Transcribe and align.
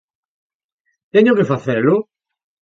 Teño 1.13 1.35
que 1.37 1.49
facelo? 1.51 1.95